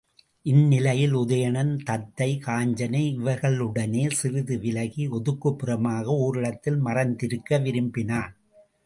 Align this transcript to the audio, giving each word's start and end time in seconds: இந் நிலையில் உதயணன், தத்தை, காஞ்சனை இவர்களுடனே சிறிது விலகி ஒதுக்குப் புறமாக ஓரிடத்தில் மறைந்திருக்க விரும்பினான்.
இந் 0.41 0.67
நிலையில் 0.67 1.13
உதயணன், 1.15 1.77
தத்தை, 1.83 2.39
காஞ்சனை 2.45 3.03
இவர்களுடனே 3.19 4.11
சிறிது 4.11 4.59
விலகி 4.59 5.07
ஒதுக்குப் 5.07 5.59
புறமாக 5.59 6.03
ஓரிடத்தில் 6.03 6.85
மறைந்திருக்க 6.85 7.61
விரும்பினான். 7.61 8.35